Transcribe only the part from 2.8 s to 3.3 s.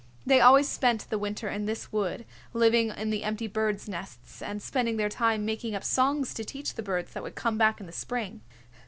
in the